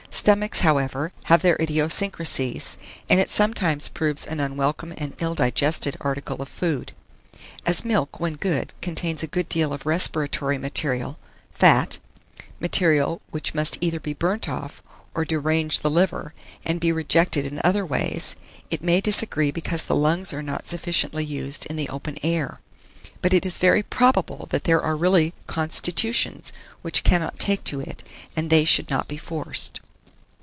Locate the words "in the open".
21.67-22.17